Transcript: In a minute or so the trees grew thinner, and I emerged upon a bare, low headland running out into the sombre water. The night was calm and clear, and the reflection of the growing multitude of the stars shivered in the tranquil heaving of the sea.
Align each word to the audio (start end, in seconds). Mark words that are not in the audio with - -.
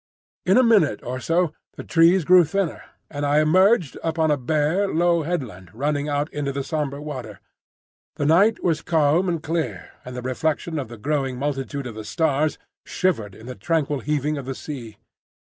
In 0.47 0.57
a 0.57 0.63
minute 0.63 1.03
or 1.03 1.19
so 1.19 1.53
the 1.77 1.83
trees 1.83 2.25
grew 2.25 2.43
thinner, 2.43 2.81
and 3.07 3.23
I 3.23 3.37
emerged 3.39 3.99
upon 4.03 4.31
a 4.31 4.35
bare, 4.35 4.87
low 4.87 5.21
headland 5.21 5.69
running 5.75 6.09
out 6.09 6.27
into 6.33 6.51
the 6.51 6.63
sombre 6.63 6.99
water. 6.99 7.39
The 8.15 8.25
night 8.25 8.63
was 8.63 8.81
calm 8.81 9.29
and 9.29 9.43
clear, 9.43 9.91
and 10.03 10.15
the 10.15 10.23
reflection 10.23 10.79
of 10.79 10.87
the 10.87 10.97
growing 10.97 11.37
multitude 11.37 11.85
of 11.85 11.93
the 11.93 12.03
stars 12.03 12.57
shivered 12.83 13.35
in 13.35 13.45
the 13.45 13.53
tranquil 13.53 13.99
heaving 13.99 14.39
of 14.39 14.45
the 14.45 14.55
sea. 14.55 14.97